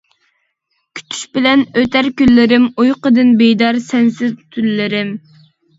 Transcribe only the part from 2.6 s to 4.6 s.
ئۇيقۇدىن بىدار سەنسىز